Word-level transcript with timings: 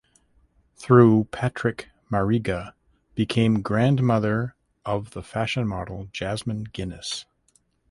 Through 0.77 1.25
Patrick 1.25 1.89
Mariga 2.11 2.73
became 3.13 3.61
grandmother 3.61 4.55
of 4.83 5.11
the 5.11 5.21
fashion 5.21 5.67
model 5.67 6.07
Jasmine 6.11 6.63
Guinness. 6.63 7.25